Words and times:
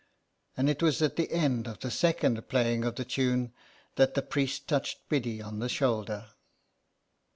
And 0.57 0.67
it 0.67 0.81
was 0.81 0.99
at 1.03 1.15
the 1.15 1.31
end 1.31 1.67
of 1.67 1.81
the 1.81 1.91
second 1.91 2.49
playing 2.49 2.83
of 2.85 2.95
the 2.95 3.05
tune 3.05 3.53
that 3.97 4.15
the 4.15 4.23
priest 4.23 4.67
touched 4.67 5.07
Biddy 5.09 5.43
on 5.43 5.59
the 5.59 5.69
shoulder. 5.69 6.31